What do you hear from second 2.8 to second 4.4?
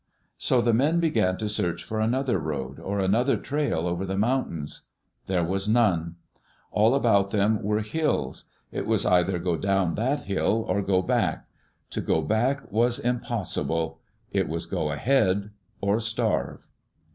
an other trail over the